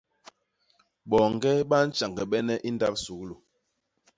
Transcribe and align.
Boñge 1.09 1.53
bantjañgbene 1.69 2.55
i 2.67 2.69
ndap 2.73 2.95
suglu. 3.03 3.35